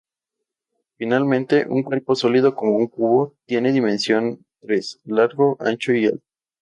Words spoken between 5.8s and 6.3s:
y alto.